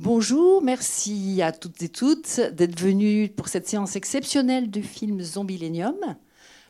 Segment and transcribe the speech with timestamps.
[0.00, 5.96] Bonjour, merci à toutes et toutes d'être venus pour cette séance exceptionnelle du film Zombilenium.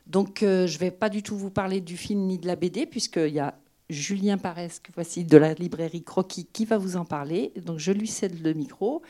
[0.06, 2.56] Donc, euh, je ne vais pas du tout vous parler du film ni de la
[2.56, 3.61] BD, puisqu'il y a
[3.91, 7.52] Julien Paresque, voici, de la librairie Croquis, qui va vous en parler.
[7.66, 9.02] Donc, je lui cède le micro.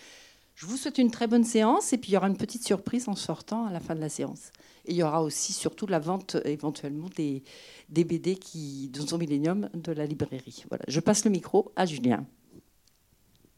[0.57, 3.09] Je vous souhaite une très bonne séance, et puis il y aura une petite surprise
[3.09, 4.51] en sortant à la fin de la séance.
[4.85, 7.45] Et il y aura aussi surtout la vente éventuellement des,
[7.89, 10.65] BD qui, de Zombilenium de la librairie.
[10.69, 12.27] Voilà, je passe le micro à Julien.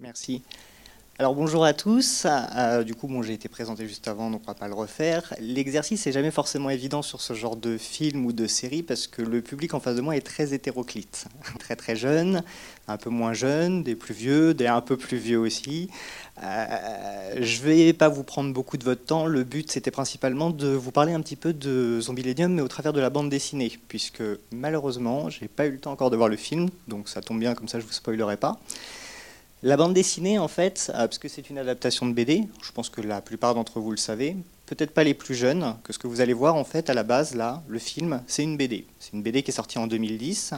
[0.01, 0.43] Merci.
[1.19, 2.27] Alors bonjour à tous.
[2.27, 5.35] Euh, du coup, j'ai été présenté juste avant, donc on ne va pas le refaire.
[5.39, 9.21] L'exercice n'est jamais forcément évident sur ce genre de film ou de série parce que
[9.21, 11.27] le public en face de moi est très hétéroclite.
[11.59, 12.43] Très très jeune,
[12.89, 15.91] un peu moins jeune, des plus vieux, des un peu plus vieux aussi.
[16.43, 19.27] Euh, je ne vais pas vous prendre beaucoup de votre temps.
[19.27, 22.95] Le but, c'était principalement de vous parler un petit peu de Zombilenium, mais au travers
[22.95, 24.23] de la bande dessinée, puisque
[24.53, 27.55] malheureusement, j'ai pas eu le temps encore de voir le film, donc ça tombe bien,
[27.55, 28.59] comme ça je vous spoilerai pas.
[29.63, 32.89] La bande dessinée, en fait, euh, parce que c'est une adaptation de BD, je pense
[32.89, 36.07] que la plupart d'entre vous le savez, peut-être pas les plus jeunes, que ce que
[36.07, 38.87] vous allez voir, en fait, à la base, là, le film, c'est une BD.
[38.99, 40.55] C'est une BD qui est sortie en 2010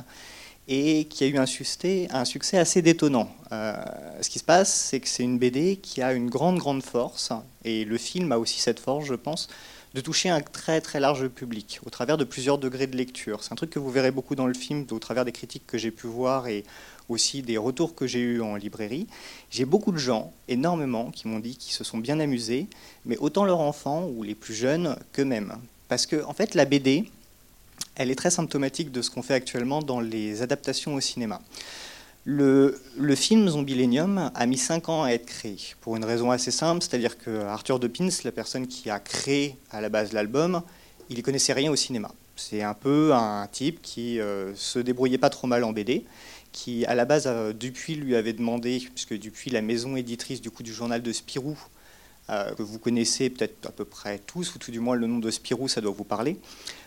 [0.69, 3.28] et qui a eu un succès, assez détonnant.
[3.50, 3.75] Euh,
[4.20, 7.33] ce qui se passe, c'est que c'est une BD qui a une grande, grande force,
[7.64, 9.48] et le film a aussi cette force, je pense,
[9.94, 13.42] de toucher un très très large public au travers de plusieurs degrés de lecture.
[13.42, 15.78] C'est un truc que vous verrez beaucoup dans le film au travers des critiques que
[15.78, 16.64] j'ai pu voir et
[17.08, 19.06] aussi des retours que j'ai eus en librairie,
[19.50, 22.66] j'ai beaucoup de gens, énormément, qui m'ont dit qu'ils se sont bien amusés,
[23.04, 25.54] mais autant leurs enfants ou les plus jeunes qu'eux-mêmes.
[25.88, 27.10] Parce que, en fait, la BD,
[27.94, 31.40] elle est très symptomatique de ce qu'on fait actuellement dans les adaptations au cinéma.
[32.25, 32.78] Le,
[33.17, 37.19] film Zombilenium a mis 5 ans à être créé, pour une raison assez simple, c'est-à-dire
[37.19, 40.62] que Arthur Pins, la personne qui a créé à la base l'album,
[41.11, 42.12] il ne connaissait rien au cinéma.
[42.37, 46.05] C'est un peu un type qui euh, se débrouillait pas trop mal en BD,
[46.53, 50.50] qui à la base euh, Dupuis lui avait demandé, puisque Dupuis, la maison éditrice du
[50.50, 51.59] coup du journal de Spirou,
[52.28, 55.31] que vous connaissez peut-être à peu près tous, ou tout du moins le nom de
[55.31, 56.38] Spirou, ça doit vous parler,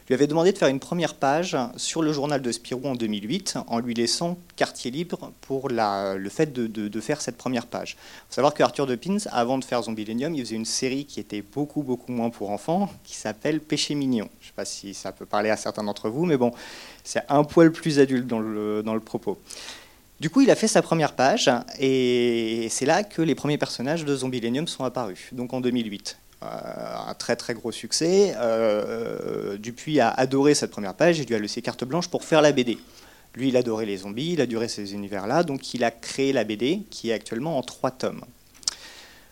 [0.08, 3.58] lui avait demandé de faire une première page sur le journal de Spirou en 2008,
[3.68, 7.98] en lui laissant quartier libre pour le fait de, faire cette première page.
[8.00, 11.06] Il faut savoir que Arthur de Pins, avant de faire Zombilenium, il faisait une série
[11.06, 14.30] qui était beaucoup, beaucoup moins pour enfants, qui s'appelle Péché mignon.
[14.42, 16.52] Je ne sais pas si ça peut parler à certains d'entre vous, mais bon,
[17.04, 19.40] c'est un poil plus adulte dans le, dans le propos.
[20.22, 24.06] Du coup, il a fait sa première page, et c'est là que les premiers personnages
[24.06, 26.18] de Zombilenium sont apparus, donc en 2008.
[26.44, 26.48] Euh,
[27.08, 28.34] un très très gros succès.
[28.38, 32.42] Euh, Dupuis a adoré cette première page, il lui a laissé carte blanche pour faire
[32.42, 32.78] la BD.
[33.36, 36.84] Lui, il adorait les zombies, il adorait ces univers-là, donc il a créé la BD,
[36.90, 38.24] qui est actuellement en trois tomes.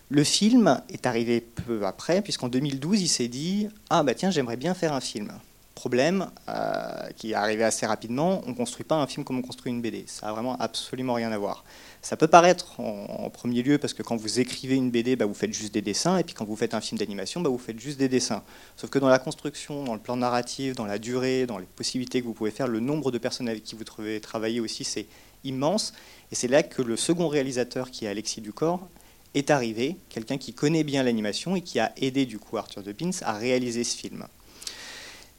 [0.10, 4.58] Le film est arrivé peu après, puisqu'en 2012, il s'est dit Ah, bah tiens, j'aimerais
[4.58, 5.32] bien faire un film
[5.74, 9.42] problème euh, qui est arrivé assez rapidement, on ne construit pas un film comme on
[9.42, 10.06] construit une BD.
[10.08, 11.64] Ça n'a vraiment absolument rien à voir.
[12.02, 15.34] Ça peut paraître en, premier lieu parce que quand vous écrivez une BD, bah, vous
[15.34, 17.80] faites juste des dessins, et puis quand vous faites un film d'animation, bah, vous faites
[17.80, 18.44] juste des dessins.
[18.76, 22.22] Sauf que dans la construction, dans le plan narratif, dans la durée, dans les possibilités
[22.22, 25.08] que vous pouvez faire, le nombre de personnes avec qui vous trouvez travailler aussi, c'est
[25.44, 25.94] immense.
[26.32, 28.88] Et c'est là que le second réalisateur, qui est Alexis Ducor,
[29.34, 32.92] est arrivé, quelqu'un qui connaît bien l'animation et qui a aidé du coup Arthur de
[32.92, 34.28] Pins à réaliser ce film.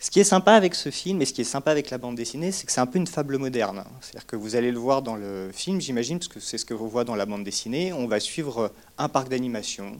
[0.04, 2.14] Ce qui est sympa avec ce film et ce qui est sympa avec la bande
[2.14, 3.84] dessinée, c'est que c'est un peu une fable moderne.
[4.02, 6.74] C'est-à-dire que vous allez le voir dans le film, j'imagine, parce que c'est ce que
[6.74, 7.90] vous voyez dans la bande dessinée.
[7.94, 9.98] On va suivre un parc d'animation,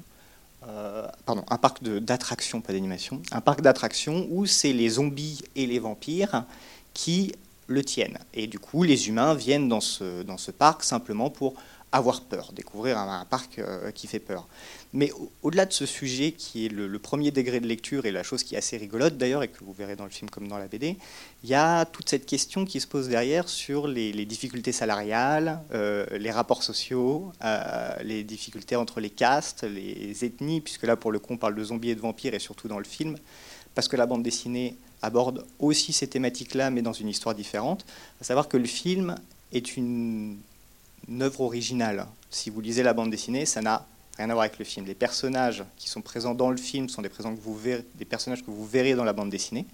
[0.69, 5.67] euh, pardon, un parc d'attractions, pas d'animation, un parc d'attractions où c'est les zombies et
[5.67, 6.45] les vampires
[6.93, 7.33] qui
[7.67, 8.19] le tiennent.
[8.35, 11.55] Et du coup, les humains viennent dans ce, dans ce parc simplement pour
[11.94, 14.49] avoir peur, découvrir un, parc euh, qui fait peur.
[14.93, 15.12] Mais
[15.43, 18.56] au-delà de ce sujet qui est le, premier degré de lecture et la chose qui
[18.56, 20.97] est assez rigolote d'ailleurs et que vous verrez dans le film comme dans la BD,
[21.44, 26.05] il y a toute cette question qui se pose derrière sur les, difficultés salariales, euh,
[26.19, 31.21] les rapports sociaux, euh, les difficultés entre les castes, les ethnies, puisque là pour le
[31.21, 33.16] coup on parle de zombies et de vampires et surtout dans le film,
[33.76, 37.87] parce que la bande dessinée aborde aussi ces thématiques-là mais dans une histoire différente,
[38.20, 39.14] à savoir que le film
[39.52, 40.38] est une
[41.09, 42.06] une œuvre originale.
[42.31, 43.87] Si vous lisez la bande dessinée, ça n'a
[44.17, 44.87] rien à voir avec le film.
[44.87, 48.45] Les personnages qui sont présents dans le film sont des, que vous verrez, des personnages
[48.45, 49.67] que vous verrez dans la bande dessinée.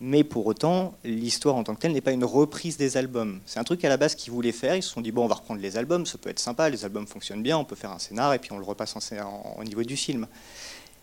[0.00, 3.40] Mais pour autant, l'histoire en tant que telle n'est pas une reprise des albums.
[3.46, 4.76] C'est un truc à la base qu'ils voulaient faire.
[4.76, 6.84] Ils se sont dit, bon, on va reprendre les albums, ça peut être sympa, les
[6.84, 8.94] albums fonctionnent bien, on peut faire un scénar et puis on le repasse
[9.58, 10.28] au niveau du film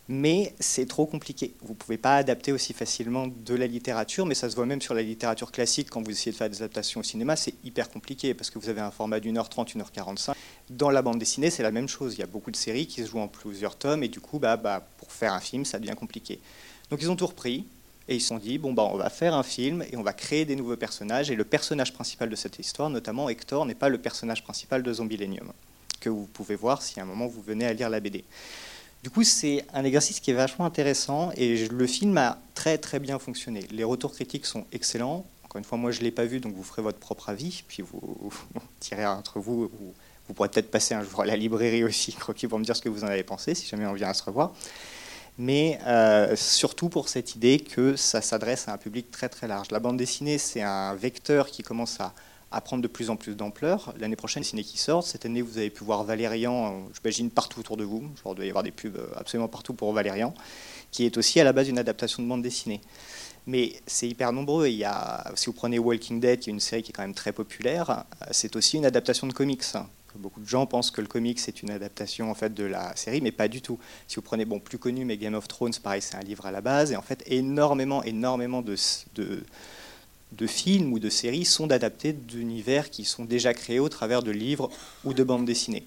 [0.07, 1.56] mais c'est trop compliqué.
[1.62, 4.81] Vous ne pouvez pas adapter aussi facilement de la littérature, mais ça se voit même
[4.81, 7.90] sur la littérature classique quand vous essayez de faire des adaptations au cinéma, c'est hyper
[7.90, 10.36] compliqué parce que vous avez un format d'une heure trente, une heure quarante-cinq.
[10.69, 12.13] Dans la bande dessinée, c'est la même chose.
[12.16, 14.40] Il y a beaucoup de séries qui se jouent en plusieurs tomes et du coup,
[14.40, 16.40] bah, bah, pour faire un film, ça devient compliqué.
[16.90, 17.66] Donc ils ont tout repris
[18.07, 20.13] et ils se sont dit bon bah on va faire un film et on va
[20.13, 23.90] créer des nouveaux personnages et le personnage principal de cette histoire, notamment Hector, n'est pas
[23.90, 25.52] le personnage principal de Zombilenium
[26.00, 28.24] que vous pouvez voir si à un moment vous venez à lire la BD.
[29.06, 32.98] Du coup, c'est un exercice qui est vachement intéressant et le film a très très
[32.98, 33.60] bien fonctionné.
[33.69, 35.28] Les retours critiques sont excellents.
[35.44, 37.63] Encore une fois, moi je ne l'ai pas vu, donc vous ferez votre propre avis,
[37.68, 39.69] puis vous, vous tirez entre vous.
[40.28, 42.81] Vous, pourrez peut-être passer un jour à la librairie aussi, croquis, pour me dire ce
[42.81, 44.54] que vous en avez pensé, si jamais on vient à se revoir.
[45.38, 49.69] Mais euh, surtout pour cette idée que ça s'adresse à un public très très large.
[49.69, 52.12] La bande dessinée, c'est un vecteur qui commence à
[52.51, 53.94] à prendre de plus en plus d'ampleur.
[54.00, 55.07] L'année prochaine, les ciné qui sortent.
[55.07, 58.01] Cette année, vous avez pu voir Valérian, euh, j'imagine, partout autour de vous.
[58.24, 60.33] Genre, il doit y avoir des pubs euh, absolument partout pour Valérian,
[60.92, 62.81] qui est aussi à la base une adaptation de bande dessinée.
[63.47, 64.68] Mais c'est hyper nombreux.
[64.68, 67.03] Il y a, si vous prenez Walking Dead, qui est une série qui est quand
[67.03, 67.89] même très populaire,
[68.21, 69.63] euh, c'est aussi une adaptation de comics.
[70.15, 73.19] Beaucoup de gens pensent que le comics c'est une adaptation en fait de la série,
[73.19, 73.77] mais pas du tout.
[74.07, 76.51] Si vous prenez bon plus connu, mais Game of Thrones, pareil, c'est un livre à
[76.51, 78.77] la base, et en fait énormément, énormément de
[80.38, 84.32] de films ou de séries sont adaptés d'univers qui sont déjà créés au travers de
[84.32, 84.70] livres
[85.04, 85.86] ou de bandes dessinées.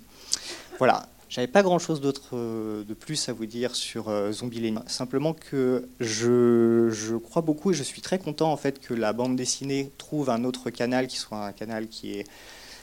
[0.79, 4.75] Voilà, j'avais pas grand chose d'autre euh, de plus à vous dire sur euh, Zombie
[4.87, 9.37] Simplement que je, crois beaucoup et je suis très content en fait que la bande
[9.37, 12.25] dessinée trouve un autre canal qui soit un canal qui est,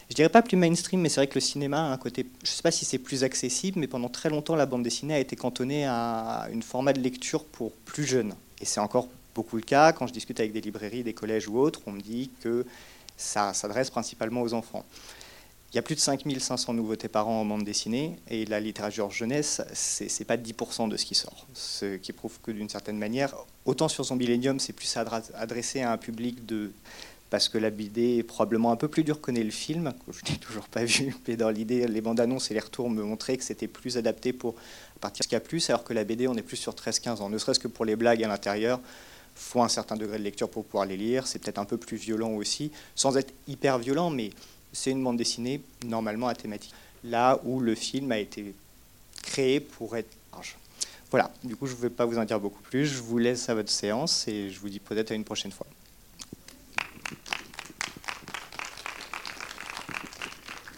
[0.10, 2.50] je dirais pas plus mainstream, mais c'est vrai que le cinéma a un côté, je
[2.50, 5.36] sais pas si c'est plus accessible, mais pendant très longtemps la bande dessinée a été
[5.36, 8.36] cantonnée à une format de lecture pour plus jeunes.
[8.62, 9.92] Et c'est encore beaucoup le cas.
[9.92, 12.66] Quand je discute avec des librairies, des collèges ou autres, on me dit que
[13.18, 14.86] ça s'adresse principalement aux enfants.
[15.72, 19.12] Il y a plus de 5500 nouveautés par an en bande dessinée, et la littérature
[19.12, 21.46] jeunesse, c'est n'est pas 10% de ce qui sort.
[21.54, 23.36] Ce qui prouve que d'une certaine manière,
[23.66, 24.96] autant sur son millénium, c'est plus
[25.34, 26.72] adressé à un public de...
[27.30, 30.32] Parce que la BD est probablement un peu plus dur que le film, que je
[30.32, 33.36] n'ai toujours pas vu, mais dans l'idée, les bandes annonces et les retours me montraient
[33.36, 34.56] que c'était plus adapté pour
[35.02, 37.60] partir de plus, alors que la BD, on est plus sur 13-15 ans, ne serait-ce
[37.60, 38.80] que pour les blagues à l'intérieur
[39.36, 41.28] faut un certain degré de lecture pour pouvoir les lire.
[41.28, 44.32] C'est peut-être un peu plus violent aussi, sans être hyper violent, mais
[44.74, 46.74] c'est une bande dessinée normalement à thématique.
[47.04, 48.54] Là où le film a été
[49.22, 50.58] créé pour être large.
[51.12, 53.48] Voilà, du coup je ne vais pas vous en dire beaucoup plus, je vous laisse
[53.50, 55.68] à votre séance et je vous dis peut-être à une prochaine fois.